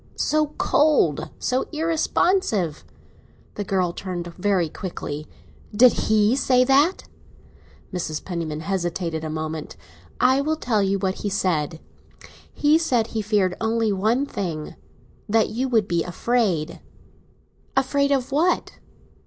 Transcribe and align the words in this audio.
"So 0.17 0.47
cold—so 0.57 1.67
irresponsive." 1.71 2.83
The 3.53 3.63
girl 3.63 3.93
turned 3.93 4.33
very 4.35 4.67
quickly. 4.67 5.27
"Did 5.75 5.93
he 6.09 6.35
say 6.35 6.63
that?" 6.63 7.03
Mrs. 7.93 8.25
Penniman 8.25 8.61
hesitated 8.61 9.23
a 9.23 9.29
moment. 9.29 9.77
"I 10.19 10.41
will 10.41 10.55
tell 10.55 10.81
you 10.81 10.97
what 10.97 11.19
he 11.21 11.29
said. 11.29 11.79
He 12.51 12.79
said 12.79 13.07
he 13.13 13.21
feared 13.21 13.55
only 13.61 13.91
one 13.93 14.25
thing—that 14.25 15.49
you 15.49 15.69
would 15.69 15.87
be 15.87 16.03
afraid." 16.03 16.81
"Afraid 17.77 18.11
of 18.11 18.31
what?" 18.31 18.79